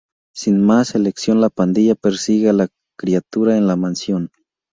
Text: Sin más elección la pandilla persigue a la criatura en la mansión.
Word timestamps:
Sin 0.33 0.63
más 0.65 0.95
elección 0.95 1.41
la 1.41 1.49
pandilla 1.51 1.93
persigue 1.93 2.49
a 2.49 2.53
la 2.53 2.67
criatura 2.97 3.55
en 3.57 3.67
la 3.67 3.75
mansión. 3.75 4.31